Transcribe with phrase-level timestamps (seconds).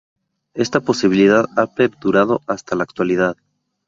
[0.55, 3.37] Esta posibilidad ha perdurado hasta la actualidad.